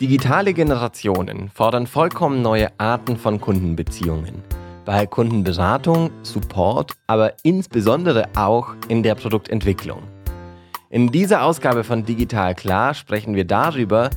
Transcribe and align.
Digitale 0.00 0.54
Generationen 0.54 1.50
fordern 1.52 1.88
vollkommen 1.88 2.40
neue 2.40 2.68
Arten 2.78 3.16
von 3.16 3.40
Kundenbeziehungen. 3.40 4.44
Bei 4.84 5.06
Kundenberatung, 5.06 6.12
Support, 6.22 6.92
aber 7.08 7.32
insbesondere 7.42 8.28
auch 8.36 8.76
in 8.86 9.02
der 9.02 9.16
Produktentwicklung. 9.16 10.04
In 10.88 11.10
dieser 11.10 11.42
Ausgabe 11.42 11.82
von 11.82 12.04
Digital 12.04 12.54
Klar 12.54 12.94
sprechen 12.94 13.34
wir 13.34 13.44
darüber, 13.44 14.10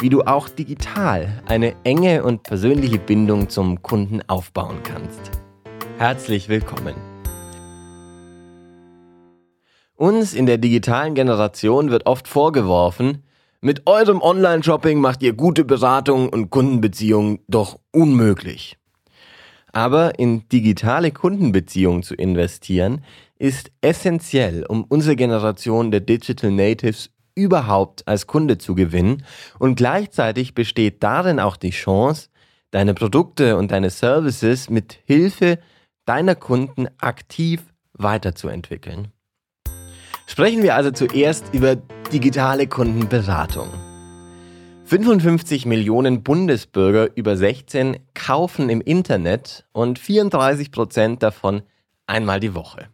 wie 0.00 0.08
du 0.08 0.22
auch 0.22 0.48
digital 0.48 1.40
eine 1.46 1.76
enge 1.84 2.24
und 2.24 2.42
persönliche 2.42 2.98
Bindung 2.98 3.48
zum 3.48 3.80
Kunden 3.80 4.22
aufbauen 4.26 4.82
kannst. 4.82 5.30
Herzlich 5.98 6.48
willkommen. 6.48 6.96
Uns 9.94 10.34
in 10.34 10.46
der 10.46 10.58
digitalen 10.58 11.14
Generation 11.14 11.92
wird 11.92 12.06
oft 12.06 12.26
vorgeworfen, 12.26 13.22
mit 13.60 13.86
eurem 13.86 14.22
Online-Shopping 14.22 15.00
macht 15.00 15.22
ihr 15.22 15.32
gute 15.32 15.64
Beratung 15.64 16.28
und 16.28 16.50
Kundenbeziehungen 16.50 17.40
doch 17.48 17.78
unmöglich. 17.92 18.76
Aber 19.72 20.18
in 20.18 20.48
digitale 20.48 21.10
Kundenbeziehungen 21.10 22.02
zu 22.02 22.14
investieren, 22.14 23.04
ist 23.38 23.70
essentiell, 23.80 24.64
um 24.66 24.84
unsere 24.84 25.16
Generation 25.16 25.90
der 25.90 26.00
Digital 26.00 26.50
Natives 26.50 27.10
überhaupt 27.34 28.06
als 28.08 28.26
Kunde 28.26 28.58
zu 28.58 28.74
gewinnen 28.74 29.24
und 29.58 29.76
gleichzeitig 29.76 30.54
besteht 30.54 31.02
darin 31.02 31.38
auch 31.38 31.56
die 31.56 31.70
Chance, 31.70 32.30
deine 32.70 32.94
Produkte 32.94 33.56
und 33.56 33.70
deine 33.70 33.90
Services 33.90 34.68
mit 34.68 34.98
Hilfe 35.04 35.58
deiner 36.04 36.34
Kunden 36.34 36.88
aktiv 36.98 37.62
weiterzuentwickeln. 37.92 39.08
Sprechen 40.28 40.62
wir 40.62 40.74
also 40.74 40.90
zuerst 40.90 41.54
über 41.54 41.76
digitale 42.12 42.66
Kundenberatung. 42.66 43.70
55 44.84 45.64
Millionen 45.64 46.22
Bundesbürger 46.22 47.08
über 47.16 47.34
16 47.34 47.96
kaufen 48.12 48.68
im 48.68 48.82
Internet 48.82 49.64
und 49.72 49.98
34 49.98 50.70
Prozent 50.70 51.22
davon 51.22 51.62
einmal 52.06 52.40
die 52.40 52.54
Woche. 52.54 52.88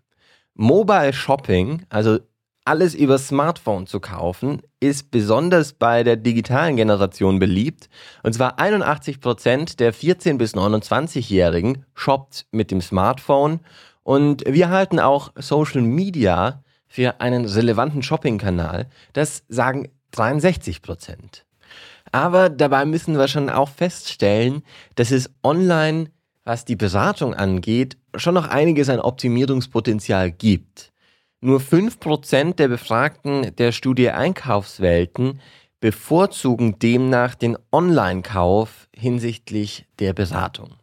Mobile 0.55 1.13
Shopping, 1.13 1.83
also 1.89 2.21
alles 2.65 2.95
über 2.95 3.19
Smartphone 3.19 3.89
zu 3.89 3.99
kaufen, 3.99 4.63
ist 4.79 5.11
besonders 5.11 5.73
bei 5.73 6.05
der 6.05 6.17
digitalen 6.17 6.77
Generation 6.77 7.41
beliebt. 7.41 7.89
Und 8.23 8.33
zwar 8.35 8.61
81 8.61 9.21
Prozent 9.21 9.81
der 9.81 9.93
14- 9.93 10.39
bis 10.39 10.55
29-Jährigen 10.55 11.85
shoppt 11.95 12.47
mit 12.53 12.71
dem 12.71 12.81
Smartphone. 12.81 13.59
Und 14.05 14.45
wir 14.47 14.71
halten 14.71 15.01
auch 15.01 15.33
Social 15.35 15.83
Media 15.83 16.64
für 16.95 17.21
einen 17.21 17.45
relevanten 17.45 18.05
Shopping-Kanal. 18.05 18.87
Das 19.15 19.43
sagen 19.49 19.89
63 20.13 20.81
Prozent. 20.81 21.45
Aber 22.13 22.49
dabei 22.49 22.85
müssen 22.85 23.19
wir 23.19 23.27
schon 23.27 23.51
auch 23.51 23.69
feststellen, 23.69 24.63
dass 24.95 25.11
es 25.11 25.29
online, 25.43 26.13
was 26.45 26.65
die 26.65 26.77
Beratung 26.77 27.35
angeht, 27.35 27.97
schon 28.15 28.35
noch 28.35 28.47
einiges 28.47 28.89
an 28.91 29.01
Optimierungspotenzial 29.01 30.31
gibt. 30.31 30.93
Nur 31.41 31.59
5% 31.59 32.55
der 32.55 32.69
Befragten 32.69 33.57
der 33.57 33.73
Studie 33.73 34.11
Einkaufswelten 34.11 35.41
bevorzugen 35.81 36.79
demnach 36.79 37.35
den 37.35 37.59
Online-Kauf 37.73 38.89
hinsichtlich 38.95 39.89
der 39.99 40.13
Beratung. 40.13 40.77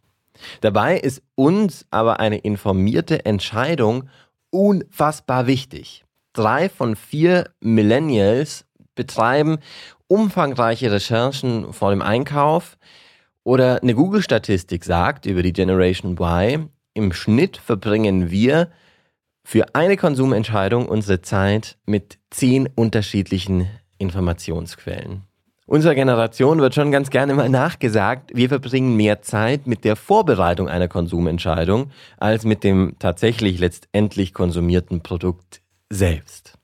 Dabei 0.59 0.97
ist 0.97 1.21
uns 1.35 1.85
aber 1.89 2.19
eine 2.19 2.39
informierte 2.39 3.23
Entscheidung 3.23 4.09
unfassbar 4.51 5.47
wichtig. 5.47 6.05
Drei 6.33 6.69
von 6.69 6.95
vier 6.95 7.49
Millennials 7.59 8.65
betreiben 8.95 9.57
umfangreiche 10.07 10.91
Recherchen 10.91 11.73
vor 11.73 11.89
dem 11.89 12.01
Einkauf 12.01 12.77
oder 13.43 13.81
eine 13.81 13.95
Google-Statistik 13.95 14.83
sagt 14.83 15.25
über 15.25 15.41
die 15.41 15.53
Generation 15.53 16.17
Y, 16.19 16.69
im 16.93 17.13
Schnitt 17.13 17.57
verbringen 17.57 18.29
wir 18.29 18.69
für 19.43 19.73
eine 19.73 19.97
Konsumentscheidung 19.97 20.87
unsere 20.87 21.21
Zeit 21.21 21.77
mit 21.85 22.19
zehn 22.29 22.69
unterschiedlichen 22.75 23.67
Informationsquellen. 23.97 25.23
Unserer 25.71 25.95
Generation 25.95 26.59
wird 26.59 26.75
schon 26.75 26.91
ganz 26.91 27.11
gerne 27.11 27.33
mal 27.33 27.47
nachgesagt, 27.47 28.31
wir 28.33 28.49
verbringen 28.49 28.97
mehr 28.97 29.21
Zeit 29.21 29.67
mit 29.67 29.85
der 29.85 29.95
Vorbereitung 29.95 30.67
einer 30.67 30.89
Konsumentscheidung 30.89 31.91
als 32.17 32.43
mit 32.43 32.65
dem 32.65 32.97
tatsächlich 32.99 33.57
letztendlich 33.57 34.33
konsumierten 34.33 34.99
Produkt 34.99 35.61
selbst. 35.89 36.55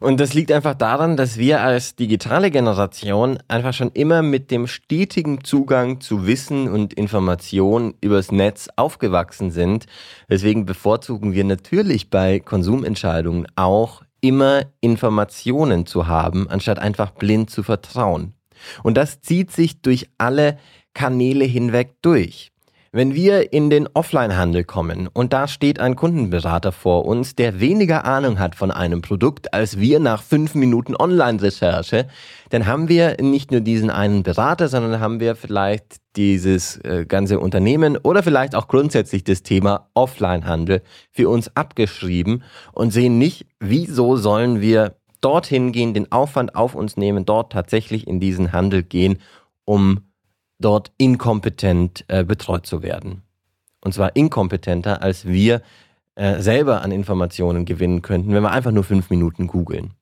Und 0.00 0.20
das 0.20 0.32
liegt 0.32 0.52
einfach 0.52 0.74
daran, 0.74 1.18
dass 1.18 1.36
wir 1.36 1.60
als 1.60 1.96
digitale 1.96 2.50
Generation 2.50 3.40
einfach 3.46 3.74
schon 3.74 3.90
immer 3.92 4.22
mit 4.22 4.50
dem 4.50 4.66
stetigen 4.66 5.44
Zugang 5.44 6.00
zu 6.00 6.26
Wissen 6.26 6.66
und 6.66 6.94
Information 6.94 7.92
übers 8.00 8.32
Netz 8.32 8.70
aufgewachsen 8.74 9.50
sind. 9.50 9.84
Deswegen 10.30 10.64
bevorzugen 10.64 11.34
wir 11.34 11.44
natürlich 11.44 12.08
bei 12.08 12.40
Konsumentscheidungen 12.40 13.46
auch 13.56 14.00
immer 14.20 14.66
Informationen 14.80 15.86
zu 15.86 16.06
haben, 16.06 16.48
anstatt 16.48 16.78
einfach 16.78 17.12
blind 17.12 17.50
zu 17.50 17.62
vertrauen. 17.62 18.34
Und 18.82 18.96
das 18.96 19.20
zieht 19.20 19.50
sich 19.50 19.80
durch 19.80 20.10
alle 20.18 20.58
Kanäle 20.94 21.44
hinweg 21.44 21.96
durch. 22.02 22.52
Wenn 22.92 23.14
wir 23.14 23.52
in 23.52 23.70
den 23.70 23.86
Offline-Handel 23.94 24.64
kommen 24.64 25.06
und 25.06 25.32
da 25.32 25.46
steht 25.46 25.78
ein 25.78 25.94
Kundenberater 25.94 26.72
vor 26.72 27.04
uns, 27.04 27.36
der 27.36 27.60
weniger 27.60 28.04
Ahnung 28.04 28.40
hat 28.40 28.56
von 28.56 28.72
einem 28.72 29.00
Produkt 29.00 29.54
als 29.54 29.78
wir 29.78 30.00
nach 30.00 30.24
fünf 30.24 30.56
Minuten 30.56 30.96
Online-Recherche, 30.96 32.08
dann 32.48 32.66
haben 32.66 32.88
wir 32.88 33.16
nicht 33.22 33.52
nur 33.52 33.60
diesen 33.60 33.90
einen 33.90 34.24
Berater, 34.24 34.66
sondern 34.66 34.98
haben 34.98 35.20
wir 35.20 35.36
vielleicht 35.36 35.98
dieses 36.16 36.78
äh, 36.78 37.06
ganze 37.06 37.38
Unternehmen 37.38 37.96
oder 37.96 38.24
vielleicht 38.24 38.56
auch 38.56 38.66
grundsätzlich 38.66 39.22
das 39.22 39.44
Thema 39.44 39.88
Offline-Handel 39.94 40.82
für 41.12 41.28
uns 41.28 41.54
abgeschrieben 41.54 42.42
und 42.72 42.92
sehen 42.92 43.18
nicht, 43.18 43.46
wieso 43.60 44.16
sollen 44.16 44.60
wir 44.60 44.96
dorthin 45.20 45.70
gehen, 45.70 45.94
den 45.94 46.10
Aufwand 46.10 46.56
auf 46.56 46.74
uns 46.74 46.96
nehmen, 46.96 47.24
dort 47.24 47.52
tatsächlich 47.52 48.08
in 48.08 48.18
diesen 48.18 48.52
Handel 48.52 48.82
gehen, 48.82 49.18
um 49.64 50.09
dort 50.60 50.92
inkompetent 50.98 52.04
äh, 52.08 52.24
betreut 52.24 52.66
zu 52.66 52.82
werden. 52.82 53.22
Und 53.82 53.94
zwar 53.94 54.14
inkompetenter, 54.14 55.02
als 55.02 55.26
wir 55.26 55.62
äh, 56.14 56.40
selber 56.40 56.82
an 56.82 56.92
Informationen 56.92 57.64
gewinnen 57.64 58.02
könnten, 58.02 58.34
wenn 58.34 58.42
wir 58.42 58.50
einfach 58.50 58.72
nur 58.72 58.84
fünf 58.84 59.10
Minuten 59.10 59.46
googeln. 59.46 59.92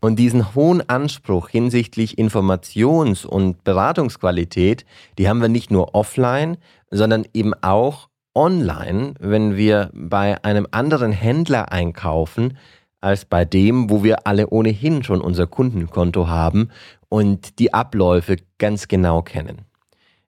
Und 0.00 0.18
diesen 0.18 0.54
hohen 0.54 0.86
Anspruch 0.88 1.48
hinsichtlich 1.48 2.18
Informations- 2.18 3.24
und 3.24 3.64
Beratungsqualität, 3.64 4.84
die 5.18 5.28
haben 5.28 5.40
wir 5.40 5.48
nicht 5.48 5.70
nur 5.70 5.94
offline, 5.94 6.58
sondern 6.90 7.24
eben 7.32 7.54
auch 7.62 8.08
online, 8.34 9.14
wenn 9.18 9.56
wir 9.56 9.90
bei 9.94 10.42
einem 10.44 10.66
anderen 10.70 11.12
Händler 11.12 11.72
einkaufen, 11.72 12.58
als 13.00 13.24
bei 13.24 13.44
dem, 13.44 13.90
wo 13.90 14.04
wir 14.04 14.26
alle 14.26 14.48
ohnehin 14.48 15.02
schon 15.02 15.20
unser 15.20 15.46
Kundenkonto 15.46 16.28
haben 16.28 16.68
und 17.08 17.58
die 17.58 17.74
Abläufe 17.74 18.36
ganz 18.58 18.88
genau 18.88 19.22
kennen. 19.22 19.62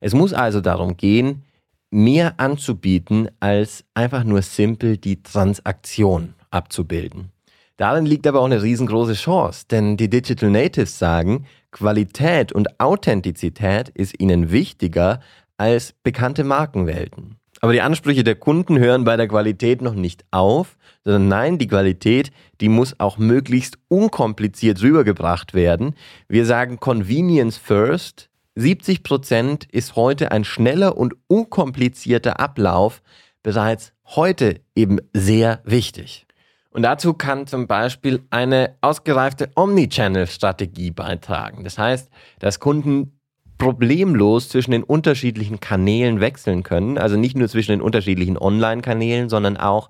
Es 0.05 0.13
muss 0.13 0.35
also 0.35 0.61
darum 0.61 0.99
gehen, 0.99 1.45
mehr 1.91 2.35
anzubieten, 2.39 3.31
als 3.41 3.87
einfach 3.95 4.23
nur 4.23 4.43
simpel 4.43 4.99
die 4.99 5.23
Transaktion 5.23 6.35
abzubilden. 6.51 7.31
Darin 7.79 8.05
liegt 8.05 8.27
aber 8.27 8.41
auch 8.41 8.45
eine 8.45 8.63
riesengroße 8.63 9.15
Chance, 9.15 9.65
denn 9.71 9.97
die 9.97 10.11
Digital 10.11 10.51
Natives 10.51 10.99
sagen, 10.99 11.47
Qualität 11.71 12.53
und 12.53 12.79
Authentizität 12.81 13.89
ist 13.89 14.21
ihnen 14.21 14.53
wichtiger 14.53 15.21
als 15.57 15.95
bekannte 16.03 16.45
Markenwelten. 16.45 17.37
Aber 17.63 17.73
die 17.73 17.81
Ansprüche 17.81 18.25
der 18.25 18.35
Kunden 18.35 18.79
hören 18.79 19.05
bei 19.05 19.17
der 19.17 19.27
Qualität 19.27 19.81
noch 19.81 19.95
nicht 19.95 20.27
auf, 20.33 20.77
sondern 21.03 21.29
nein, 21.29 21.57
die 21.57 21.69
Qualität, 21.69 22.31
die 22.61 22.69
muss 22.69 23.01
auch 23.01 23.17
möglichst 23.17 23.79
unkompliziert 23.89 24.83
rübergebracht 24.83 25.55
werden. 25.55 25.95
Wir 26.29 26.45
sagen 26.45 26.79
Convenience 26.79 27.57
First, 27.57 28.29
70 28.56 29.03
Prozent 29.03 29.65
ist 29.73 29.97
heute 29.97 30.31
ein 30.31 30.45
schneller 30.45 30.97
und 30.97 31.15
unkomplizierter 31.27 32.39
Ablauf 32.39 33.03
bereits 33.43 33.93
heute 34.06 34.61
eben 34.75 35.01
sehr 35.12 35.61
wichtig. 35.65 36.27
Und 36.71 36.83
dazu 36.83 37.15
kann 37.15 37.47
zum 37.47 37.67
Beispiel 37.67 38.23
eine 38.31 38.77
ausgereifte 38.81 39.51
Omnichannel-Strategie 39.55 40.91
beitragen. 40.91 41.62
Das 41.62 41.79
heißt, 41.79 42.11
dass 42.41 42.59
Kunden 42.59 43.21
problemlos 43.59 44.49
zwischen 44.49 44.73
den 44.73 44.83
unterschiedlichen 44.83 45.61
Kanälen 45.61 46.21
wechseln 46.21 46.65
können. 46.65 46.99
Also 46.99 47.17
nicht 47.17 47.37
nur 47.37 47.49
zwischen 47.49 47.73
den 47.73 47.81
unterschiedlichen 47.81 48.37
Online-Kanälen, 48.37 49.29
sondern 49.29 49.57
auch 49.57 49.89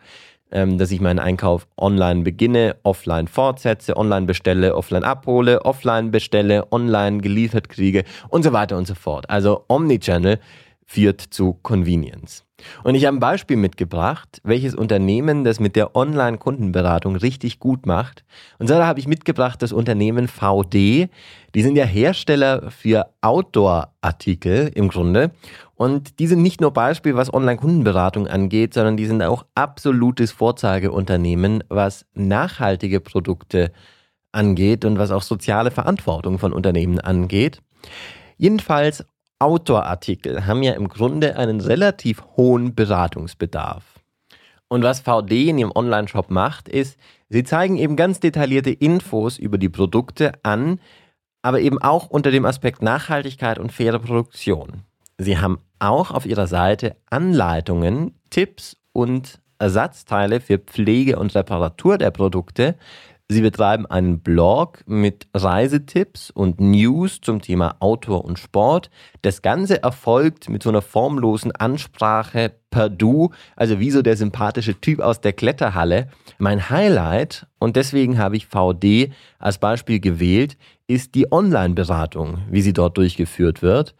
dass 0.50 0.90
ich 0.92 1.00
meinen 1.00 1.18
Einkauf 1.18 1.66
online 1.76 2.22
beginne, 2.22 2.76
offline 2.84 3.26
fortsetze, 3.26 3.96
online 3.96 4.26
bestelle, 4.26 4.76
offline 4.76 5.02
abhole, 5.02 5.64
offline 5.64 6.10
bestelle, 6.10 6.70
online 6.70 7.18
geliefert 7.18 7.68
kriege 7.68 8.04
und 8.28 8.44
so 8.44 8.52
weiter 8.52 8.76
und 8.76 8.86
so 8.86 8.94
fort. 8.94 9.28
Also 9.28 9.64
Omnichannel 9.68 10.38
führt 10.86 11.20
zu 11.20 11.54
Convenience. 11.62 12.44
Und 12.82 12.94
ich 12.94 13.04
habe 13.04 13.16
ein 13.16 13.20
Beispiel 13.20 13.56
mitgebracht, 13.56 14.40
welches 14.44 14.74
Unternehmen 14.74 15.44
das 15.44 15.60
mit 15.60 15.76
der 15.76 15.96
Online-Kundenberatung 15.96 17.16
richtig 17.16 17.58
gut 17.58 17.86
macht. 17.86 18.24
Und 18.58 18.68
so 18.68 18.76
habe 18.76 19.00
ich 19.00 19.08
mitgebracht 19.08 19.60
das 19.60 19.72
Unternehmen 19.72 20.28
VD. 20.28 21.08
Die 21.54 21.62
sind 21.62 21.76
ja 21.76 21.84
Hersteller 21.84 22.70
für 22.70 23.08
Outdoor-Artikel 23.20 24.70
im 24.74 24.88
Grunde. 24.88 25.32
Und 25.76 26.18
die 26.20 26.26
sind 26.26 26.42
nicht 26.42 26.60
nur 26.60 26.72
Beispiel, 26.72 27.16
was 27.16 27.32
Online-Kundenberatung 27.32 28.28
angeht, 28.28 28.74
sondern 28.74 28.96
die 28.96 29.06
sind 29.06 29.22
auch 29.22 29.44
absolutes 29.54 30.30
Vorzeigeunternehmen, 30.30 31.64
was 31.68 32.06
nachhaltige 32.14 33.00
Produkte 33.00 33.72
angeht 34.30 34.84
und 34.84 34.98
was 34.98 35.10
auch 35.10 35.22
soziale 35.22 35.70
Verantwortung 35.70 36.38
von 36.38 36.52
Unternehmen 36.52 37.00
angeht. 37.00 37.60
Jedenfalls 38.36 39.04
Outdoor-Artikel 39.38 40.46
haben 40.46 40.62
ja 40.62 40.72
im 40.74 40.88
Grunde 40.88 41.36
einen 41.36 41.60
relativ 41.60 42.22
hohen 42.36 42.74
Beratungsbedarf. 42.74 43.84
Und 44.68 44.82
was 44.82 45.00
VD 45.00 45.50
in 45.50 45.58
ihrem 45.58 45.72
Online-Shop 45.74 46.30
macht, 46.30 46.68
ist, 46.68 46.98
sie 47.28 47.44
zeigen 47.44 47.76
eben 47.76 47.96
ganz 47.96 48.20
detaillierte 48.20 48.70
Infos 48.70 49.38
über 49.38 49.58
die 49.58 49.68
Produkte 49.68 50.32
an, 50.42 50.80
aber 51.42 51.60
eben 51.60 51.80
auch 51.80 52.08
unter 52.08 52.30
dem 52.30 52.44
Aspekt 52.44 52.80
Nachhaltigkeit 52.80 53.58
und 53.58 53.72
faire 53.72 53.98
Produktion. 53.98 54.84
Sie 55.18 55.38
haben 55.38 55.58
auch 55.78 56.10
auf 56.10 56.26
ihrer 56.26 56.46
Seite 56.46 56.96
Anleitungen, 57.10 58.14
Tipps 58.30 58.76
und 58.92 59.40
Ersatzteile 59.58 60.40
für 60.40 60.58
Pflege 60.58 61.18
und 61.18 61.34
Reparatur 61.34 61.98
der 61.98 62.10
Produkte, 62.10 62.76
Sie 63.26 63.40
betreiben 63.40 63.86
einen 63.86 64.20
Blog 64.20 64.82
mit 64.86 65.28
Reisetipps 65.32 66.30
und 66.30 66.60
News 66.60 67.22
zum 67.22 67.40
Thema 67.40 67.76
Outdoor 67.80 68.22
und 68.22 68.38
Sport. 68.38 68.90
Das 69.22 69.40
Ganze 69.40 69.82
erfolgt 69.82 70.50
mit 70.50 70.62
so 70.62 70.68
einer 70.68 70.82
formlosen 70.82 71.50
Ansprache 71.50 72.52
per 72.68 72.90
Du, 72.90 73.30
also 73.56 73.80
wie 73.80 73.90
so 73.90 74.02
der 74.02 74.18
sympathische 74.18 74.78
Typ 74.78 75.00
aus 75.00 75.22
der 75.22 75.32
Kletterhalle. 75.32 76.08
Mein 76.36 76.68
Highlight, 76.68 77.46
und 77.58 77.76
deswegen 77.76 78.18
habe 78.18 78.36
ich 78.36 78.46
VD 78.46 79.10
als 79.38 79.56
Beispiel 79.56 80.00
gewählt, 80.00 80.58
ist 80.86 81.14
die 81.14 81.32
Online-Beratung, 81.32 82.42
wie 82.50 82.60
sie 82.60 82.74
dort 82.74 82.98
durchgeführt 82.98 83.62
wird. 83.62 83.94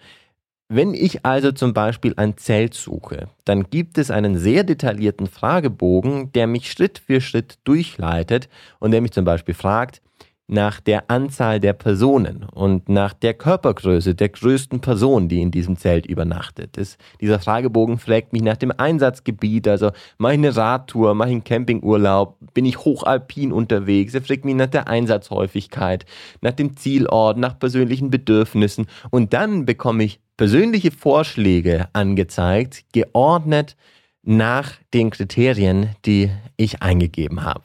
Wenn 0.69 0.95
ich 0.95 1.27
also 1.27 1.53
zum 1.53 1.75
Beispiel 1.75 2.15
ein 2.17 2.39
Zelt 2.39 2.73
suche, 2.73 3.29
dann 3.45 3.65
gibt 3.69 3.99
es 3.99 4.11
einen 4.11 4.39
sehr 4.39 4.65
detaillierten 4.65 5.27
Fragebogen, 5.27 6.33
der 6.33 6.47
mich 6.47 6.73
Schritt 6.73 6.99
für 6.99 7.21
Schritt 7.21 7.59
durchleitet 7.65 8.49
und 8.79 8.91
der 8.91 9.03
mich 9.03 9.13
zum 9.13 9.27
Beispiel 9.27 9.55
fragt, 9.55 10.01
nach 10.47 10.81
der 10.81 11.11
Anzahl 11.11 11.59
der 11.59 11.73
Personen 11.73 12.45
und 12.45 12.89
nach 12.89 13.15
der 13.15 13.35
Körpergröße 13.35 14.15
der 14.15 14.29
größten 14.29 14.81
Person, 14.81 15.29
die 15.29 15.41
in 15.41 15.51
diesem 15.51 15.77
Zelt 15.77 16.07
übernachtet. 16.07 16.77
Das, 16.77 16.99
dieser 17.21 17.39
Fragebogen 17.41 17.99
fragt 17.99 18.33
mich 18.33 18.43
nach 18.43 18.59
dem 18.59 18.73
Einsatzgebiet, 18.77 19.67
also 19.69 19.91
mache 20.19 20.33
ich 20.33 20.39
eine 20.39 20.55
Radtour, 20.55 21.15
mache 21.15 21.31
ich 21.31 21.35
einen 21.35 21.45
Campingurlaub, 21.45 22.37
bin 22.53 22.67
ich 22.67 22.79
hochalpin 22.79 23.53
unterwegs, 23.53 24.15
er 24.15 24.23
fragt 24.23 24.45
mich 24.45 24.55
nach 24.55 24.67
der 24.67 24.89
Einsatzhäufigkeit, 24.89 26.05
nach 26.43 26.53
dem 26.53 26.77
Zielort, 26.77 27.39
nach 27.39 27.59
persönlichen 27.59 28.11
Bedürfnissen 28.11 28.87
und 29.11 29.33
dann 29.33 29.65
bekomme 29.65 30.05
ich 30.05 30.21
persönliche 30.37 30.91
Vorschläge 30.91 31.89
angezeigt, 31.93 32.85
geordnet 32.93 33.77
nach 34.23 34.73
den 34.93 35.11
Kriterien, 35.11 35.91
die 36.05 36.31
ich 36.57 36.83
eingegeben 36.83 37.45
habe. 37.45 37.63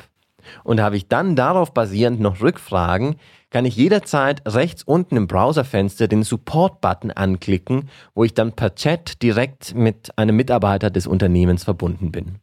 Und 0.64 0.82
habe 0.82 0.98
ich 0.98 1.08
dann 1.08 1.36
darauf 1.36 1.74
basierend 1.74 2.20
noch 2.20 2.42
Rückfragen, 2.42 3.16
kann 3.50 3.66
ich 3.66 3.76
jederzeit 3.76 4.42
rechts 4.48 4.84
unten 4.84 5.16
im 5.16 5.28
Browserfenster 5.28 6.08
den 6.08 6.24
Support-Button 6.24 7.12
anklicken, 7.12 7.90
wo 8.14 8.24
ich 8.24 8.34
dann 8.34 8.54
per 8.54 8.76
Chat 8.76 9.22
direkt 9.22 9.74
mit 9.76 10.18
einem 10.18 10.36
Mitarbeiter 10.36 10.90
des 10.90 11.08
Unternehmens 11.08 11.64
verbunden 11.64 12.12
bin. 12.12 12.36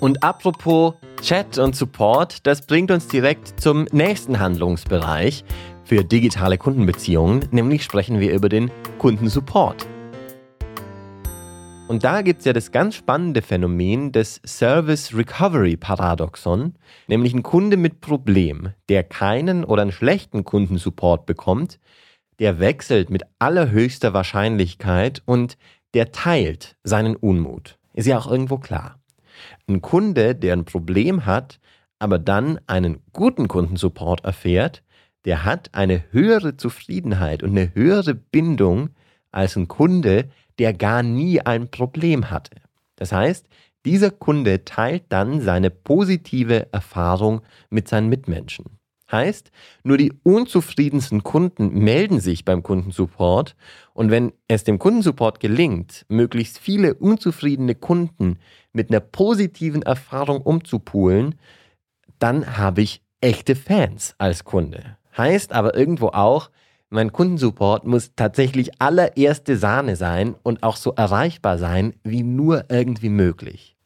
Und 0.00 0.22
apropos 0.22 0.94
Chat 1.22 1.58
und 1.58 1.76
Support, 1.76 2.46
das 2.46 2.66
bringt 2.66 2.90
uns 2.90 3.08
direkt 3.08 3.60
zum 3.60 3.86
nächsten 3.92 4.38
Handlungsbereich 4.38 5.44
für 5.88 6.04
digitale 6.04 6.58
Kundenbeziehungen, 6.58 7.48
nämlich 7.50 7.82
sprechen 7.82 8.20
wir 8.20 8.34
über 8.34 8.50
den 8.50 8.70
Kundensupport. 8.98 9.86
Und 11.88 12.04
da 12.04 12.20
gibt 12.20 12.40
es 12.40 12.44
ja 12.44 12.52
das 12.52 12.72
ganz 12.72 12.94
spannende 12.94 13.40
Phänomen 13.40 14.12
des 14.12 14.42
Service 14.44 15.16
Recovery 15.16 15.78
Paradoxon, 15.78 16.74
nämlich 17.06 17.32
ein 17.32 17.42
Kunde 17.42 17.78
mit 17.78 18.02
Problem, 18.02 18.74
der 18.90 19.02
keinen 19.02 19.64
oder 19.64 19.80
einen 19.80 19.92
schlechten 19.92 20.44
Kundensupport 20.44 21.24
bekommt, 21.24 21.80
der 22.38 22.60
wechselt 22.60 23.08
mit 23.08 23.22
allerhöchster 23.38 24.12
Wahrscheinlichkeit 24.12 25.22
und 25.24 25.56
der 25.94 26.12
teilt 26.12 26.76
seinen 26.84 27.16
Unmut. 27.16 27.78
Ist 27.94 28.06
ja 28.06 28.18
auch 28.18 28.30
irgendwo 28.30 28.58
klar. 28.58 29.00
Ein 29.66 29.80
Kunde, 29.80 30.34
der 30.34 30.52
ein 30.52 30.66
Problem 30.66 31.24
hat, 31.24 31.58
aber 31.98 32.18
dann 32.18 32.60
einen 32.66 33.00
guten 33.14 33.48
Kundensupport 33.48 34.22
erfährt, 34.26 34.82
der 35.24 35.44
hat 35.44 35.74
eine 35.74 36.04
höhere 36.10 36.56
Zufriedenheit 36.56 37.42
und 37.42 37.50
eine 37.50 37.74
höhere 37.74 38.14
Bindung 38.14 38.90
als 39.30 39.56
ein 39.56 39.68
Kunde, 39.68 40.28
der 40.58 40.72
gar 40.72 41.02
nie 41.02 41.40
ein 41.40 41.70
Problem 41.70 42.30
hatte. 42.30 42.56
Das 42.96 43.12
heißt, 43.12 43.46
dieser 43.84 44.10
Kunde 44.10 44.64
teilt 44.64 45.04
dann 45.08 45.40
seine 45.40 45.70
positive 45.70 46.72
Erfahrung 46.72 47.42
mit 47.70 47.88
seinen 47.88 48.08
Mitmenschen. 48.08 48.78
Heißt, 49.10 49.50
nur 49.84 49.96
die 49.96 50.12
unzufriedensten 50.22 51.22
Kunden 51.22 51.72
melden 51.78 52.20
sich 52.20 52.44
beim 52.44 52.62
Kundensupport 52.62 53.56
und 53.94 54.10
wenn 54.10 54.32
es 54.48 54.64
dem 54.64 54.78
Kundensupport 54.78 55.40
gelingt, 55.40 56.04
möglichst 56.08 56.58
viele 56.58 56.94
unzufriedene 56.94 57.74
Kunden 57.74 58.38
mit 58.74 58.90
einer 58.90 59.00
positiven 59.00 59.80
Erfahrung 59.80 60.42
umzupulen, 60.42 61.36
dann 62.18 62.58
habe 62.58 62.82
ich 62.82 63.00
echte 63.22 63.56
Fans 63.56 64.14
als 64.18 64.44
Kunde. 64.44 64.97
Heißt 65.18 65.52
aber 65.52 65.74
irgendwo 65.74 66.08
auch, 66.08 66.50
mein 66.90 67.12
Kundensupport 67.12 67.86
muss 67.86 68.14
tatsächlich 68.16 68.80
allererste 68.80 69.58
Sahne 69.58 69.96
sein 69.96 70.34
und 70.42 70.62
auch 70.62 70.76
so 70.76 70.94
erreichbar 70.94 71.58
sein 71.58 71.94
wie 72.02 72.22
nur 72.22 72.64
irgendwie 72.70 73.10
möglich. 73.10 73.76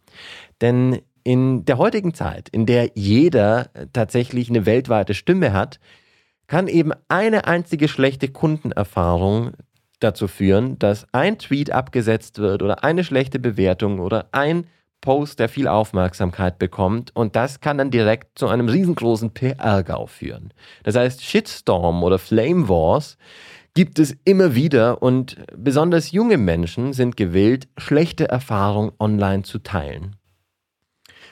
Denn 0.61 1.01
in 1.25 1.65
der 1.65 1.79
heutigen 1.79 2.15
Zeit, 2.15 2.49
in 2.51 2.67
der 2.67 2.91
jeder 2.95 3.71
tatsächlich 3.93 4.51
eine 4.51 4.67
weltweite 4.67 5.15
Stimme 5.15 5.53
hat, 5.53 5.81
kann 6.47 6.69
eben 6.69 6.93
eine 7.09 7.47
einzige 7.47 7.89
schlechte 7.89 8.29
Kundenerfahrung 8.29 9.53
dazu 10.01 10.29
führen, 10.29 10.79
dass 10.79 11.07
ein 11.13 11.39
Tweet 11.39 11.71
abgesetzt 11.71 12.39
wird 12.39 12.63
oder 12.63 12.85
eine 12.85 13.05
schlechte 13.05 13.39
Bewertung 13.39 14.01
oder 14.01 14.29
ein 14.33 14.67
Post, 15.03 15.39
der 15.39 15.51
viel 15.51 15.69
Aufmerksamkeit 15.69 16.59
bekommt 16.59 17.15
und 17.15 17.37
das 17.37 17.61
kann 17.61 17.77
dann 17.77 17.91
direkt 17.91 18.39
zu 18.39 18.49
einem 18.49 18.71
riesengroßen 18.71 19.35
PR-Gau 19.35 20.07
führen. 20.07 20.55
Das 20.85 20.97
heißt, 20.97 21.23
Shitstorm 21.23 22.03
oder 22.03 22.19
Flame 22.19 22.71
Wars 22.71 23.19
gibt 23.75 23.99
es 23.99 24.17
immer 24.25 24.55
wieder 24.55 25.03
und 25.03 25.37
besonders 25.55 26.13
junge 26.13 26.39
Menschen 26.39 26.95
sind 26.95 27.19
gewillt, 27.19 27.69
schlechte 27.77 28.29
Erfahrungen 28.29 28.93
online 28.99 29.43
zu 29.43 29.59
teilen. 29.59 30.17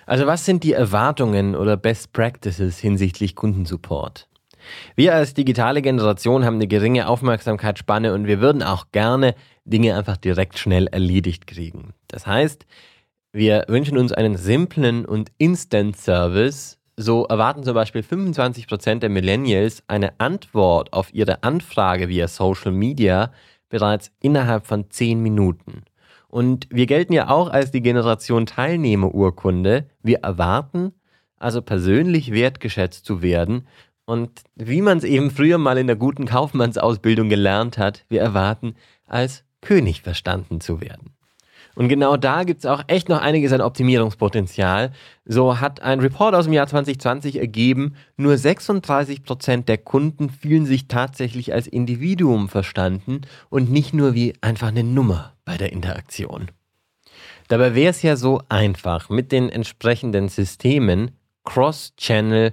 Also 0.07 0.27
was 0.27 0.45
sind 0.45 0.65
die 0.65 0.73
Erwartungen 0.73 1.55
oder 1.55 1.77
Best 1.77 2.13
Practices 2.13 2.79
hinsichtlich 2.79 3.37
Kundensupport? 3.37 4.29
Wir 4.95 5.15
als 5.15 5.35
digitale 5.35 5.83
Generation 5.83 6.45
haben 6.45 6.57
eine 6.57 6.67
geringe 6.67 7.09
Aufmerksamkeitsspanne 7.09 8.13
und 8.13 8.27
wir 8.27 8.41
würden 8.41 8.63
auch 8.63 8.87
gerne 8.93 9.35
Dinge 9.65 9.97
einfach 9.97 10.17
direkt 10.17 10.59
schnell 10.59 10.87
erledigt 10.87 11.47
kriegen. 11.47 11.95
Das 12.09 12.27
heißt, 12.27 12.67
wir 13.33 13.65
wünschen 13.69 13.97
uns 13.97 14.13
einen 14.13 14.37
simplen 14.37 15.05
und 15.05 15.31
Instant 15.39 15.97
Service. 15.97 16.79
So 16.97 17.27
erwarten 17.27 17.63
zum 17.63 17.75
Beispiel 17.75 18.03
25% 18.03 18.99
der 18.99 19.09
Millennials 19.09 19.85
eine 19.87 20.19
Antwort 20.19 20.93
auf 20.93 21.15
ihre 21.15 21.43
Anfrage 21.45 22.09
via 22.09 22.27
Social 22.27 22.73
Media 22.73 23.33
bereits 23.69 24.11
innerhalb 24.21 24.67
von 24.67 24.91
10 24.91 25.23
Minuten. 25.23 25.85
Und 26.27 26.67
wir 26.71 26.87
gelten 26.87 27.13
ja 27.13 27.29
auch 27.29 27.49
als 27.49 27.71
die 27.71 27.83
Generation 27.83 28.47
Teilnehmerurkunde. 28.47 29.87
Wir 30.03 30.19
erwarten 30.19 30.93
also 31.37 31.63
persönlich 31.63 32.33
wertgeschätzt 32.33 33.05
zu 33.05 33.23
werden. 33.23 33.67
Und 34.05 34.43
wie 34.57 34.83
man 34.83 34.99
es 34.99 35.05
eben 35.05 35.31
früher 35.31 35.59
mal 35.59 35.79
in 35.79 35.87
der 35.87 35.97
guten 35.97 36.27
Kaufmannsausbildung 36.27 37.29
gelernt 37.29 37.79
hat, 37.79 38.05
wir 38.09 38.21
erwarten 38.21 38.75
als 39.07 39.45
König 39.61 40.03
verstanden 40.03 40.61
zu 40.61 40.81
werden. 40.81 41.15
Und 41.81 41.89
genau 41.89 42.19
da 42.19 42.45
gibt 42.45 42.59
es 42.59 42.67
auch 42.67 42.83
echt 42.89 43.09
noch 43.09 43.23
einiges 43.23 43.55
an 43.55 43.63
Optimierungspotenzial. 43.63 44.93
So 45.25 45.61
hat 45.61 45.81
ein 45.81 46.01
Report 46.01 46.35
aus 46.35 46.45
dem 46.45 46.53
Jahr 46.53 46.67
2020 46.67 47.39
ergeben, 47.39 47.95
nur 48.19 48.37
36 48.37 49.23
Prozent 49.23 49.67
der 49.67 49.79
Kunden 49.79 50.29
fühlen 50.29 50.67
sich 50.67 50.89
tatsächlich 50.89 51.55
als 51.55 51.67
Individuum 51.67 52.51
verstanden 52.51 53.23
und 53.49 53.71
nicht 53.71 53.95
nur 53.95 54.13
wie 54.13 54.35
einfach 54.43 54.69
eine 54.69 54.85
Nummer 54.85 55.33
bei 55.47 55.57
der 55.57 55.73
Interaktion. 55.73 56.51
Dabei 57.49 57.75
wäre 57.75 57.89
es 57.89 58.03
ja 58.03 58.17
so 58.17 58.43
einfach, 58.51 59.09
mit 59.09 59.33
den 59.33 59.49
entsprechenden 59.49 60.29
Systemen 60.29 61.13
Cross-Channel 61.45 62.53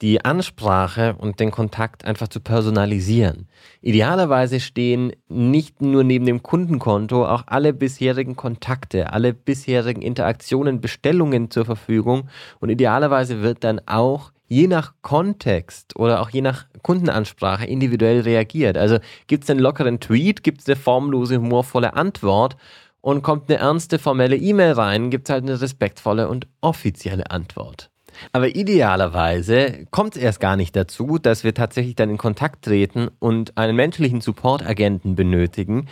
die 0.00 0.24
Ansprache 0.24 1.16
und 1.18 1.40
den 1.40 1.50
Kontakt 1.50 2.04
einfach 2.04 2.28
zu 2.28 2.40
personalisieren. 2.40 3.48
Idealerweise 3.80 4.60
stehen 4.60 5.12
nicht 5.28 5.82
nur 5.82 6.04
neben 6.04 6.24
dem 6.26 6.42
Kundenkonto 6.42 7.26
auch 7.26 7.44
alle 7.46 7.72
bisherigen 7.72 8.36
Kontakte, 8.36 9.12
alle 9.12 9.34
bisherigen 9.34 10.02
Interaktionen, 10.02 10.80
Bestellungen 10.80 11.50
zur 11.50 11.64
Verfügung 11.64 12.28
und 12.60 12.68
idealerweise 12.68 13.42
wird 13.42 13.64
dann 13.64 13.80
auch 13.86 14.32
je 14.46 14.66
nach 14.66 14.94
Kontext 15.02 15.96
oder 15.96 16.20
auch 16.20 16.30
je 16.30 16.40
nach 16.40 16.66
Kundenansprache 16.82 17.66
individuell 17.66 18.20
reagiert. 18.20 18.78
Also 18.78 18.98
gibt 19.26 19.44
es 19.44 19.50
einen 19.50 19.60
lockeren 19.60 20.00
Tweet, 20.00 20.42
gibt 20.42 20.60
es 20.60 20.66
eine 20.66 20.76
formlose, 20.76 21.38
humorvolle 21.38 21.94
Antwort 21.94 22.56
und 23.00 23.22
kommt 23.22 23.50
eine 23.50 23.58
ernste, 23.58 23.98
formelle 23.98 24.36
E-Mail 24.36 24.72
rein, 24.72 25.10
gibt 25.10 25.28
es 25.28 25.32
halt 25.32 25.44
eine 25.44 25.60
respektvolle 25.60 26.28
und 26.28 26.46
offizielle 26.60 27.30
Antwort. 27.30 27.90
Aber 28.32 28.54
idealerweise 28.54 29.86
kommt 29.90 30.16
es 30.16 30.22
erst 30.22 30.40
gar 30.40 30.56
nicht 30.56 30.74
dazu, 30.76 31.18
dass 31.18 31.44
wir 31.44 31.54
tatsächlich 31.54 31.94
dann 31.94 32.10
in 32.10 32.18
Kontakt 32.18 32.64
treten 32.64 33.08
und 33.18 33.56
einen 33.56 33.76
menschlichen 33.76 34.20
Support-Agenten 34.20 35.14
benötigen, 35.14 35.88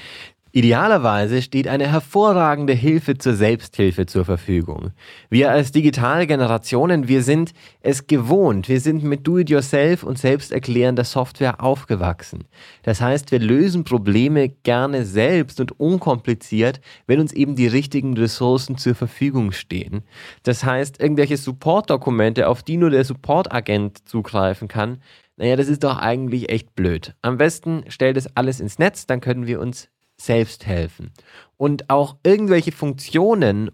Idealerweise 0.57 1.43
steht 1.43 1.69
eine 1.69 1.87
hervorragende 1.87 2.73
Hilfe 2.73 3.19
zur 3.19 3.35
Selbsthilfe 3.35 4.07
zur 4.07 4.25
Verfügung. 4.25 4.93
Wir 5.29 5.51
als 5.51 5.71
digitale 5.71 6.27
Generationen, 6.27 7.09
wir 7.09 7.23
sind 7.23 7.53
es 7.83 8.07
gewohnt. 8.07 8.67
Wir 8.67 8.81
sind 8.81 9.05
mit 9.05 9.27
Do-it-yourself 9.27 10.03
und 10.03 10.19
selbsterklärender 10.19 11.05
Software 11.05 11.63
aufgewachsen. 11.63 12.45
Das 12.85 13.03
heißt, 13.03 13.33
wir 13.33 13.39
lösen 13.39 13.85
Probleme 13.85 14.49
gerne 14.49 15.05
selbst 15.05 15.61
und 15.61 15.79
unkompliziert, 15.79 16.81
wenn 17.07 17.21
uns 17.21 17.35
eben 17.35 17.55
die 17.55 17.67
richtigen 17.67 18.17
Ressourcen 18.17 18.79
zur 18.79 18.95
Verfügung 18.95 19.53
stehen. 19.53 20.05
Das 20.43 20.65
heißt, 20.65 21.03
irgendwelche 21.03 21.37
Support-Dokumente, 21.37 22.49
auf 22.49 22.63
die 22.63 22.79
nur 22.79 22.89
der 22.89 23.05
Support-Agent 23.05 24.09
zugreifen 24.09 24.69
kann, 24.69 25.03
naja, 25.37 25.57
das 25.57 25.69
ist 25.69 25.85
doch 25.85 25.99
eigentlich 25.99 26.49
echt 26.49 26.75
blöd. 26.75 27.15
Am 27.21 27.37
besten 27.37 27.85
stellt 27.89 28.17
es 28.17 28.35
alles 28.39 28.59
ins 28.59 28.79
Netz, 28.79 29.07
dann 29.07 29.21
können 29.21 29.47
wir 29.47 29.61
uns 29.61 29.91
selbst 30.17 30.67
helfen. 30.67 31.13
Und 31.57 31.91
auch 31.91 32.17
irgendwelche 32.23 32.73
Funktionen 32.73 33.71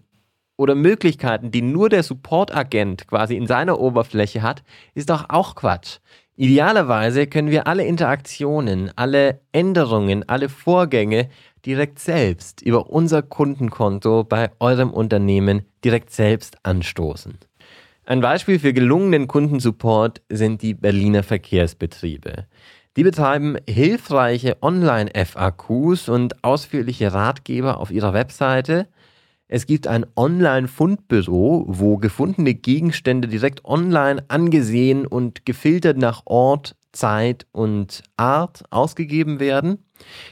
oder 0.57 0.75
Möglichkeiten, 0.75 1.51
die 1.51 1.61
nur 1.61 1.89
der 1.89 2.03
Support-Agent 2.03 3.07
quasi 3.07 3.35
in 3.35 3.47
seiner 3.47 3.79
Oberfläche 3.79 4.41
hat, 4.41 4.63
ist 4.93 5.09
doch 5.09 5.25
auch 5.29 5.55
Quatsch. 5.55 5.99
Idealerweise 6.35 7.27
können 7.27 7.51
wir 7.51 7.67
alle 7.67 7.85
Interaktionen, 7.85 8.91
alle 8.95 9.41
Änderungen, 9.51 10.27
alle 10.27 10.49
Vorgänge 10.49 11.29
direkt 11.65 11.99
selbst 11.99 12.61
über 12.61 12.89
unser 12.89 13.21
Kundenkonto 13.21 14.23
bei 14.23 14.49
eurem 14.59 14.91
Unternehmen 14.91 15.65
direkt 15.85 16.11
selbst 16.11 16.57
anstoßen. 16.63 17.37
Ein 18.05 18.21
Beispiel 18.21 18.59
für 18.59 18.73
gelungenen 18.73 19.27
Kundensupport 19.27 20.21
sind 20.27 20.61
die 20.61 20.73
Berliner 20.73 21.23
Verkehrsbetriebe. 21.23 22.47
Die 22.95 23.03
betreiben 23.03 23.57
hilfreiche 23.67 24.57
Online-FAQs 24.61 26.09
und 26.09 26.43
ausführliche 26.43 27.11
Ratgeber 27.11 27.79
auf 27.79 27.89
ihrer 27.89 28.13
Webseite. 28.13 28.87
Es 29.47 29.65
gibt 29.65 29.87
ein 29.87 30.05
Online-Fundbüro, 30.15 31.65
wo 31.67 31.97
gefundene 31.97 32.53
Gegenstände 32.53 33.27
direkt 33.27 33.65
online 33.65 34.23
angesehen 34.27 35.07
und 35.07 35.43
gefiltert 35.43 35.97
nach 35.97 36.21
Ort, 36.25 36.75
Zeit 36.91 37.47
und 37.51 38.03
Art 38.15 38.63
ausgegeben 38.69 39.39
werden. 39.39 39.79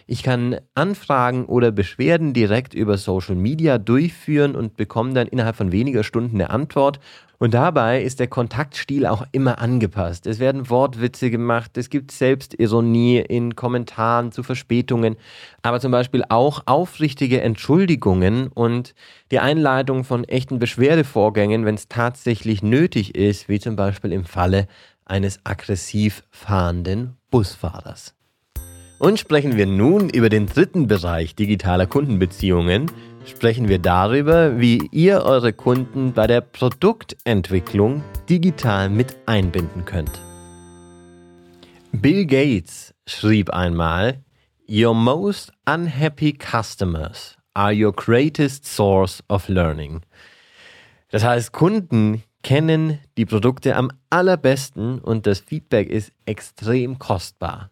Ich 0.06 0.22
kann 0.22 0.58
Anfragen 0.76 1.46
oder 1.46 1.72
Beschwerden 1.72 2.34
direkt 2.34 2.76
über 2.76 3.00
Social 3.00 3.36
Media 3.36 3.80
durchführen 3.80 4.56
und 4.56 4.78
bekomme 4.78 5.14
dann 5.14 5.28
innerhalb 5.28 5.56
von 5.56 5.72
weniger 5.72 6.04
Stunden 6.04 6.36
eine 6.36 6.52
Antwort 6.52 7.00
und 7.42 7.56
dabei 7.56 8.04
ist 8.04 8.20
der 8.20 8.28
Kontaktstil 8.28 9.08
auch 9.08 9.26
immer 9.32 9.58
angepasst. 9.58 10.28
Es 10.28 10.38
werden 10.38 10.70
Wortwitze 10.70 11.32
gemacht, 11.32 11.76
es 11.76 11.90
gibt 11.90 12.12
Selbstironie 12.12 13.18
in 13.18 13.56
Kommentaren 13.56 14.32
zu 14.32 14.44
Verspätungen, 14.44 15.16
aber 15.64 15.80
zum 15.80 15.92
Beispiel 15.92 16.24
auch 16.30 16.62
aufrichtige 16.68 17.42
Entschuldigungen 17.42 18.50
und 18.50 18.94
die 19.32 19.40
Einleitung 19.40 20.04
von 20.04 20.24
echten 20.24 20.60
Beschwerdevorgängen, 20.60 21.66
wenn 21.66 21.74
es 21.74 21.88
tatsächlich 21.88 22.62
nötig 22.62 23.16
ist, 23.16 23.50
wie 23.50 23.60
zum 23.60 23.76
Beispiel 23.76 24.12
im 24.12 24.26
Falle 24.26 24.68
eines 25.06 25.40
aggressiv 25.44 26.22
fahrenden 26.30 27.18
Busfahrers. 27.32 28.14
Und 29.00 29.18
sprechen 29.18 29.58
wir 29.58 29.66
nun 29.66 30.12
über 30.12 30.30
den 30.30 30.46
dritten 30.46 30.86
Bereich 30.86 31.34
digitaler 31.34 31.88
Kundenbeziehungen, 31.88 32.92
sprechen 33.26 33.68
wir 33.68 33.80
darüber, 33.80 34.60
wie 34.60 34.88
ihr 34.92 35.24
eure 35.24 35.54
Kunden 35.54 36.14
bei 36.14 36.28
der 36.28 36.42
Produktentwicklung 36.42 38.04
digital 38.30 38.90
mit 38.90 39.18
einbinden 39.26 39.86
könnt. 39.86 40.22
Bill 41.92 42.26
Gates 42.26 42.94
schrieb 43.06 43.50
einmal, 43.50 44.24
Your 44.70 44.94
most 44.94 45.52
unhappy 45.66 46.38
customers 46.38 47.36
are 47.54 47.74
your 47.74 47.92
greatest 47.92 48.66
source 48.66 49.24
of 49.28 49.50
learning. 49.50 50.02
Das 51.10 51.24
heißt, 51.24 51.52
Kunden 51.52 52.24
kennen 52.44 53.00
die 53.18 53.26
Produkte 53.26 53.76
am 53.76 53.92
allerbesten 54.10 55.00
und 55.00 55.28
das 55.28 55.40
Feedback 55.40 55.90
ist 55.90 56.12
extrem 56.26 57.00
kostbar. 57.00 57.71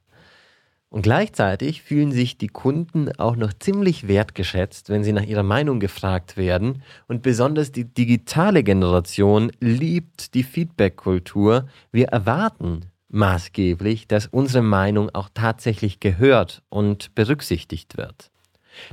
Und 0.92 1.04
gleichzeitig 1.04 1.84
fühlen 1.84 2.12
sich 2.12 2.38
die 2.40 2.48
Kunden 2.48 3.12
auch 3.20 3.36
noch 3.36 3.54
ziemlich 3.54 4.08
wertgeschätzt, 4.08 4.90
wenn 4.90 5.04
sie 5.04 5.14
nach 5.14 5.24
ihrer 5.24 5.44
Meinung 5.44 5.80
gefragt 5.80 6.36
werden. 6.36 6.82
Und 7.08 7.22
besonders 7.22 7.72
die 7.72 7.86
digitale 7.86 8.64
Generation 8.64 9.52
liebt 9.60 10.34
die 10.34 10.44
Feedback-Kultur. 10.44 11.68
Wir 11.92 12.08
erwarten 12.08 12.88
maßgeblich, 13.10 14.08
dass 14.08 14.28
unsere 14.28 14.64
Meinung 14.64 15.10
auch 15.14 15.30
tatsächlich 15.34 16.00
gehört 16.00 16.64
und 16.70 17.14
berücksichtigt 17.14 17.98
wird. 17.98 18.32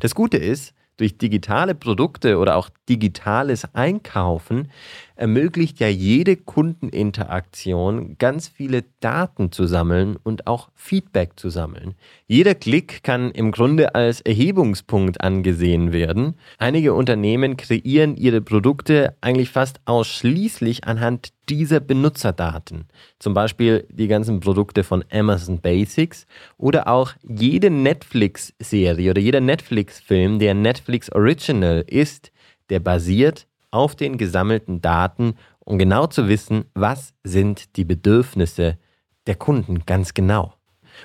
Das 0.00 0.14
Gute 0.14 0.36
ist, 0.36 0.74
durch 0.96 1.18
digitale 1.18 1.74
Produkte 1.74 2.38
oder 2.38 2.56
auch 2.56 2.70
digitales 2.88 3.74
Einkaufen 3.74 4.70
ermöglicht 5.16 5.80
ja 5.80 5.88
jede 5.88 6.36
Kundeninteraktion 6.36 8.16
ganz 8.18 8.48
viele 8.48 8.84
Daten 9.00 9.50
zu 9.50 9.66
sammeln 9.66 10.16
und 10.22 10.46
auch 10.46 10.68
Feedback 10.74 11.32
zu 11.36 11.50
sammeln. 11.50 11.94
Jeder 12.26 12.54
Klick 12.54 13.02
kann 13.02 13.30
im 13.30 13.50
Grunde 13.50 13.94
als 13.94 14.20
Erhebungspunkt 14.20 15.20
angesehen 15.20 15.92
werden. 15.92 16.34
Einige 16.58 16.94
Unternehmen 16.94 17.56
kreieren 17.56 18.16
ihre 18.16 18.40
Produkte 18.40 19.16
eigentlich 19.20 19.50
fast 19.50 19.80
ausschließlich 19.86 20.84
anhand 20.84 21.32
dieser 21.48 21.80
Benutzerdaten. 21.80 22.86
Zum 23.18 23.34
Beispiel 23.34 23.86
die 23.90 24.08
ganzen 24.08 24.40
Produkte 24.40 24.84
von 24.84 25.04
Amazon 25.10 25.60
Basics 25.60 26.26
oder 26.58 26.88
auch 26.88 27.12
jede 27.22 27.70
Netflix-Serie 27.70 29.10
oder 29.10 29.20
jeder 29.20 29.40
Netflix-Film, 29.40 30.38
der 30.38 30.54
Netflix 30.54 31.10
Original 31.12 31.84
ist, 31.86 32.32
der 32.68 32.80
basiert 32.80 33.46
auf 33.76 33.94
den 33.94 34.18
gesammelten 34.18 34.80
Daten, 34.80 35.34
um 35.60 35.78
genau 35.78 36.06
zu 36.06 36.28
wissen, 36.28 36.64
was 36.74 37.14
sind 37.22 37.76
die 37.76 37.84
Bedürfnisse 37.84 38.78
der 39.26 39.34
Kunden 39.34 39.84
ganz 39.86 40.14
genau. 40.14 40.54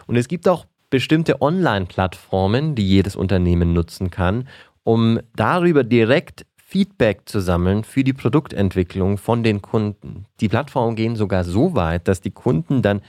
Und 0.08 0.16
es 0.16 0.28
gibt 0.28 0.48
auch 0.48 0.66
bestimmte 0.90 1.42
Online-Plattformen, 1.42 2.76
die 2.76 2.88
jedes 2.88 3.16
Unternehmen 3.16 3.74
nutzen 3.74 4.10
kann, 4.10 4.48
um 4.84 5.20
darüber 5.36 5.84
direkt 5.84 6.46
Feedback 6.56 7.24
zu 7.26 7.42
sammeln 7.42 7.84
für 7.84 8.04
die 8.04 8.14
Produktentwicklung 8.14 9.18
von 9.18 9.44
den 9.44 9.62
Kunden. 9.62 10.26
Die 10.40 10.48
Plattformen 10.48 10.96
gehen 10.96 11.16
sogar 11.16 11.44
so 11.44 11.76
weit, 11.76 12.08
dass 12.08 12.22
die 12.22 12.32
Kunden 12.32 12.82
dann 12.82 13.02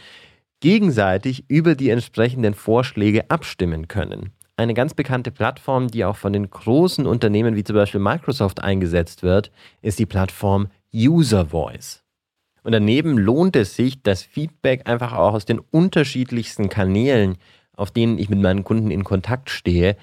gegenseitig 0.61 1.45
über 1.49 1.75
die 1.75 1.91
entsprechenden 1.91 2.55
Vorschläge 2.55 3.31
abstimmen 3.31 3.89
können. 3.89 4.33
Eine 4.57 4.75
ganz 4.75 4.95
bekannte 4.95 5.31
Plattform, 5.31 5.89
die 5.89 6.05
auch 6.05 6.17
von 6.17 6.33
den 6.33 6.51
großen 6.51 7.07
Unternehmen 7.07 7.57
wie 7.57 7.65
zum 7.65 7.75
Beispiel 7.75 8.01
Microsoft 8.01 8.63
eingesetzt 8.63 9.23
wird, 9.23 9.51
ist 9.81 9.99
die 9.99 10.07
Plattform 10.07 10.69
User 10.95 11.47
Voice. 11.47 12.03
Und 12.63 12.73
daneben 12.73 13.19
lohnt 13.19 13.57
es 13.57 13.75
sich, 13.75 14.03
das 14.03 14.23
Feedback 14.23 14.89
einfach 14.89 15.15
auch 15.15 15.35
aus 15.35 15.47
den 15.47 15.59
unterschiedlichsten 15.59 16.69
Kanälen, 16.69 17.39
auf 17.75 17.91
denen 17.91 18.19
ich 18.19 18.29
mit 18.29 18.41
meinen 18.41 18.63
Kunden 18.63 18.91
in 18.91 19.05
Kontakt 19.05 19.51
stehe, 19.51 19.97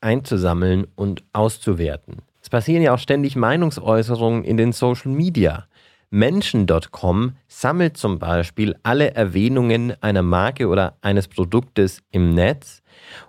einzusammeln 0.00 0.86
und 0.94 1.24
auszuwerten. 1.32 2.22
Es 2.40 2.48
passieren 2.48 2.82
ja 2.82 2.94
auch 2.94 2.98
ständig 2.98 3.34
Meinungsäußerungen 3.34 4.44
in 4.44 4.56
den 4.56 4.72
Social 4.72 5.10
Media. 5.10 5.66
Menschen.com 6.10 7.32
sammelt 7.48 7.96
zum 7.96 8.20
Beispiel 8.20 8.76
alle 8.84 9.14
Erwähnungen 9.14 10.00
einer 10.00 10.22
Marke 10.22 10.68
oder 10.68 10.96
eines 11.00 11.26
Produktes 11.26 12.02
im 12.12 12.34
Netz 12.34 12.82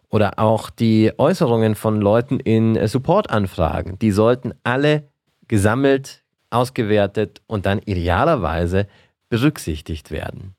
oder 0.10 0.40
auch 0.40 0.70
die 0.70 1.12
Äußerungen 1.18 1.76
von 1.76 2.00
Leuten 2.02 2.40
in 2.40 2.88
Supportanfragen. 2.88 4.00
Die 4.00 4.12
sollten 4.12 4.54
alle 4.64 5.10
gesammelt, 5.48 6.24
ausgewertet 6.50 7.42
und 7.48 7.66
dann 7.66 7.80
idealerweise 7.80 8.88
berücksichtigt 9.30 10.12
werden. 10.12 10.56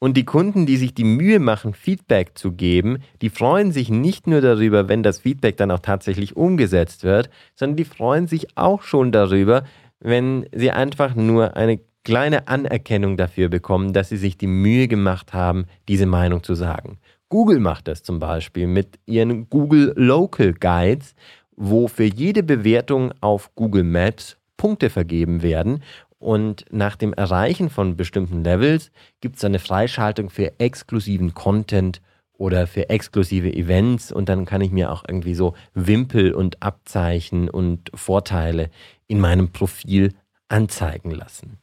Und 0.00 0.16
die 0.16 0.24
Kunden, 0.24 0.64
die 0.64 0.76
sich 0.76 0.94
die 0.94 1.04
Mühe 1.04 1.40
machen, 1.40 1.74
Feedback 1.74 2.38
zu 2.38 2.52
geben, 2.52 2.98
die 3.20 3.30
freuen 3.30 3.72
sich 3.72 3.90
nicht 3.90 4.28
nur 4.28 4.40
darüber, 4.40 4.88
wenn 4.88 5.02
das 5.02 5.18
Feedback 5.18 5.56
dann 5.56 5.72
auch 5.72 5.80
tatsächlich 5.80 6.36
umgesetzt 6.36 7.02
wird, 7.02 7.30
sondern 7.56 7.76
die 7.76 7.84
freuen 7.84 8.28
sich 8.28 8.56
auch 8.56 8.82
schon 8.82 9.10
darüber, 9.10 9.64
wenn 9.98 10.46
sie 10.52 10.70
einfach 10.70 11.16
nur 11.16 11.56
eine 11.56 11.80
kleine 12.04 12.46
Anerkennung 12.46 13.16
dafür 13.16 13.48
bekommen, 13.48 13.92
dass 13.92 14.08
sie 14.08 14.16
sich 14.16 14.38
die 14.38 14.46
Mühe 14.46 14.86
gemacht 14.86 15.32
haben, 15.32 15.66
diese 15.88 16.06
Meinung 16.06 16.44
zu 16.44 16.54
sagen. 16.54 16.98
Google 17.28 17.60
macht 17.60 17.88
das 17.88 18.02
zum 18.02 18.18
Beispiel 18.18 18.66
mit 18.66 18.98
ihren 19.06 19.50
Google 19.50 19.92
Local 19.96 20.54
Guides, 20.54 21.14
wo 21.56 21.88
für 21.88 22.04
jede 22.04 22.42
Bewertung 22.42 23.12
auf 23.20 23.54
Google 23.54 23.84
Maps 23.84 24.38
Punkte 24.56 24.90
vergeben 24.90 25.42
werden. 25.42 25.82
Und 26.18 26.64
nach 26.70 26.96
dem 26.96 27.12
Erreichen 27.12 27.70
von 27.70 27.96
bestimmten 27.96 28.42
Levels 28.42 28.90
gibt 29.20 29.36
es 29.36 29.44
eine 29.44 29.58
Freischaltung 29.58 30.30
für 30.30 30.58
exklusiven 30.58 31.34
Content 31.34 32.00
oder 32.32 32.66
für 32.66 32.88
exklusive 32.88 33.52
Events 33.52 34.12
und 34.12 34.28
dann 34.28 34.44
kann 34.44 34.60
ich 34.60 34.70
mir 34.70 34.92
auch 34.92 35.04
irgendwie 35.06 35.34
so 35.34 35.54
Wimpel 35.74 36.32
und 36.32 36.62
Abzeichen 36.62 37.50
und 37.50 37.90
Vorteile 37.94 38.70
in 39.08 39.20
meinem 39.20 39.50
Profil 39.50 40.14
anzeigen 40.48 41.10
lassen. 41.10 41.58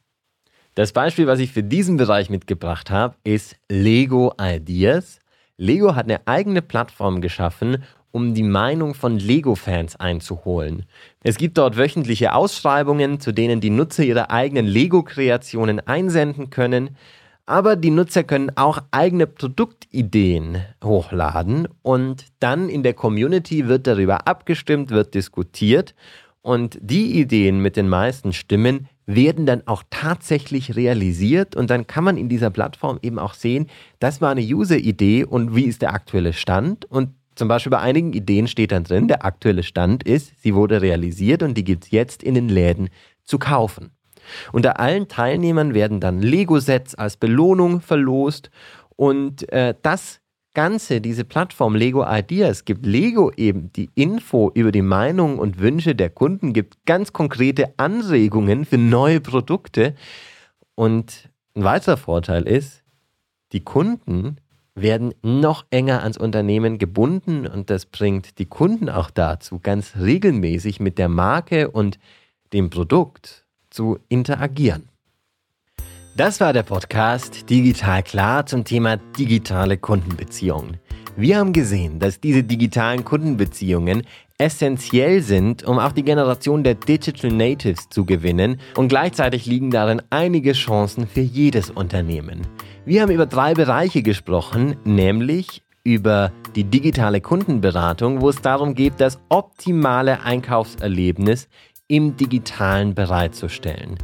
Das 0.74 0.92
Beispiel, 0.92 1.26
was 1.26 1.38
ich 1.38 1.52
für 1.52 1.62
diesen 1.62 1.96
Bereich 1.96 2.28
mitgebracht 2.28 2.90
habe, 2.90 3.16
ist 3.24 3.56
Lego 3.70 4.34
Ideas. 4.38 5.18
Lego 5.58 5.94
hat 5.94 6.04
eine 6.04 6.26
eigene 6.26 6.60
Plattform 6.60 7.20
geschaffen, 7.20 7.82
um 8.12 8.34
die 8.34 8.42
Meinung 8.42 8.94
von 8.94 9.18
Lego-Fans 9.18 9.96
einzuholen. 9.96 10.84
Es 11.22 11.36
gibt 11.36 11.58
dort 11.58 11.76
wöchentliche 11.76 12.34
Ausschreibungen, 12.34 13.20
zu 13.20 13.32
denen 13.32 13.60
die 13.60 13.70
Nutzer 13.70 14.04
ihre 14.04 14.30
eigenen 14.30 14.66
Lego-Kreationen 14.66 15.80
einsenden 15.80 16.50
können. 16.50 16.96
Aber 17.46 17.76
die 17.76 17.90
Nutzer 17.90 18.24
können 18.24 18.52
auch 18.56 18.78
eigene 18.90 19.26
Produktideen 19.26 20.62
hochladen 20.82 21.68
und 21.82 22.24
dann 22.40 22.68
in 22.68 22.82
der 22.82 22.94
Community 22.94 23.68
wird 23.68 23.86
darüber 23.86 24.26
abgestimmt, 24.26 24.90
wird 24.90 25.14
diskutiert 25.14 25.94
und 26.42 26.78
die 26.80 27.20
Ideen 27.20 27.60
mit 27.60 27.76
den 27.76 27.88
meisten 27.88 28.32
Stimmen 28.32 28.88
werden 29.06 29.46
dann 29.46 29.62
auch 29.66 29.84
tatsächlich 29.88 30.76
realisiert 30.76 31.54
und 31.56 31.70
dann 31.70 31.86
kann 31.86 32.04
man 32.04 32.16
in 32.16 32.28
dieser 32.28 32.50
Plattform 32.50 32.98
eben 33.02 33.18
auch 33.18 33.34
sehen, 33.34 33.68
das 34.00 34.20
war 34.20 34.30
eine 34.30 34.40
User-Idee 34.40 35.24
und 35.24 35.54
wie 35.54 35.64
ist 35.64 35.82
der 35.82 35.94
aktuelle 35.94 36.32
Stand 36.32 36.84
und 36.84 37.10
zum 37.36 37.48
Beispiel 37.48 37.70
bei 37.70 37.78
einigen 37.78 38.14
Ideen 38.14 38.48
steht 38.48 38.72
dann 38.72 38.84
drin, 38.84 39.08
der 39.08 39.24
aktuelle 39.24 39.62
Stand 39.62 40.02
ist, 40.02 40.32
sie 40.42 40.54
wurde 40.54 40.80
realisiert 40.82 41.42
und 41.42 41.54
die 41.54 41.64
gibt 41.64 41.84
es 41.84 41.90
jetzt 41.90 42.22
in 42.22 42.34
den 42.34 42.48
Läden 42.48 42.88
zu 43.24 43.38
kaufen. 43.38 43.90
Unter 44.52 44.80
allen 44.80 45.06
Teilnehmern 45.06 45.74
werden 45.74 46.00
dann 46.00 46.20
Lego-Sets 46.20 46.94
als 46.94 47.16
Belohnung 47.16 47.80
verlost 47.80 48.50
und 48.96 49.50
äh, 49.52 49.74
das 49.82 50.20
Ganze, 50.56 51.02
diese 51.02 51.26
Plattform 51.26 51.74
Lego 51.74 52.02
Ideas, 52.08 52.64
gibt 52.64 52.86
Lego 52.86 53.30
eben 53.36 53.70
die 53.74 53.90
Info 53.94 54.50
über 54.54 54.72
die 54.72 54.80
Meinungen 54.80 55.38
und 55.38 55.58
Wünsche 55.58 55.94
der 55.94 56.08
Kunden, 56.08 56.54
gibt 56.54 56.78
ganz 56.86 57.12
konkrete 57.12 57.74
Anregungen 57.76 58.64
für 58.64 58.78
neue 58.78 59.20
Produkte. 59.20 59.94
Und 60.74 61.28
ein 61.54 61.62
weiterer 61.62 61.98
Vorteil 61.98 62.44
ist, 62.44 62.84
die 63.52 63.64
Kunden 63.64 64.38
werden 64.74 65.12
noch 65.20 65.66
enger 65.68 66.02
ans 66.02 66.16
Unternehmen 66.16 66.78
gebunden 66.78 67.46
und 67.46 67.68
das 67.68 67.84
bringt 67.84 68.38
die 68.38 68.46
Kunden 68.46 68.88
auch 68.88 69.10
dazu, 69.10 69.58
ganz 69.58 69.92
regelmäßig 70.00 70.80
mit 70.80 70.96
der 70.96 71.10
Marke 71.10 71.70
und 71.70 71.98
dem 72.54 72.70
Produkt 72.70 73.44
zu 73.68 73.98
interagieren. 74.08 74.88
Das 76.16 76.40
war 76.40 76.54
der 76.54 76.62
Podcast 76.62 77.50
Digital 77.50 78.02
Klar 78.02 78.46
zum 78.46 78.64
Thema 78.64 78.96
digitale 78.96 79.76
Kundenbeziehungen. 79.76 80.78
Wir 81.14 81.36
haben 81.36 81.52
gesehen, 81.52 81.98
dass 81.98 82.20
diese 82.20 82.42
digitalen 82.42 83.04
Kundenbeziehungen 83.04 84.02
essentiell 84.38 85.20
sind, 85.20 85.64
um 85.64 85.78
auch 85.78 85.92
die 85.92 86.04
Generation 86.04 86.64
der 86.64 86.76
Digital 86.76 87.30
Natives 87.30 87.90
zu 87.90 88.06
gewinnen 88.06 88.58
und 88.76 88.88
gleichzeitig 88.88 89.44
liegen 89.44 89.70
darin 89.70 90.00
einige 90.08 90.54
Chancen 90.54 91.06
für 91.06 91.20
jedes 91.20 91.68
Unternehmen. 91.68 92.46
Wir 92.86 93.02
haben 93.02 93.12
über 93.12 93.26
drei 93.26 93.52
Bereiche 93.52 94.00
gesprochen, 94.00 94.76
nämlich 94.84 95.64
über 95.84 96.32
die 96.54 96.64
digitale 96.64 97.20
Kundenberatung, 97.20 98.22
wo 98.22 98.30
es 98.30 98.40
darum 98.40 98.74
geht, 98.74 98.94
das 99.02 99.20
optimale 99.28 100.22
Einkaufserlebnis 100.22 101.46
im 101.88 102.16
digitalen 102.16 102.94
bereitzustellen. 102.94 103.96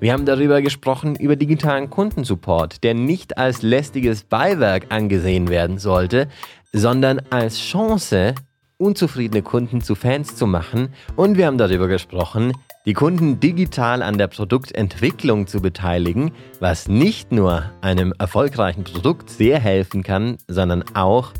Wir 0.00 0.12
haben 0.12 0.26
darüber 0.26 0.62
gesprochen, 0.62 1.16
über 1.16 1.36
digitalen 1.36 1.90
Kundensupport, 1.90 2.82
der 2.84 2.94
nicht 2.94 3.38
als 3.38 3.62
lästiges 3.62 4.24
Beiwerk 4.24 4.86
angesehen 4.90 5.48
werden 5.48 5.78
sollte, 5.78 6.28
sondern 6.72 7.20
als 7.30 7.58
Chance, 7.58 8.34
unzufriedene 8.78 9.42
Kunden 9.42 9.82
zu 9.82 9.94
Fans 9.94 10.36
zu 10.36 10.46
machen. 10.46 10.94
Und 11.16 11.36
wir 11.36 11.46
haben 11.46 11.58
darüber 11.58 11.86
gesprochen, 11.88 12.52
die 12.86 12.94
Kunden 12.94 13.40
digital 13.40 14.02
an 14.02 14.16
der 14.16 14.28
Produktentwicklung 14.28 15.46
zu 15.46 15.60
beteiligen, 15.60 16.32
was 16.60 16.88
nicht 16.88 17.30
nur 17.30 17.70
einem 17.82 18.14
erfolgreichen 18.18 18.84
Produkt 18.84 19.28
sehr 19.28 19.60
helfen 19.60 20.02
kann, 20.02 20.38
sondern 20.48 20.84
auch 20.94 21.32